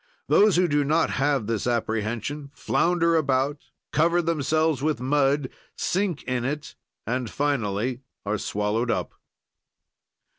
[0.27, 3.59] Those who do not have this apprehension flounder about,
[3.91, 6.73] cover themselves with mud, sink in it
[7.05, 9.13] and finally are swallowed up.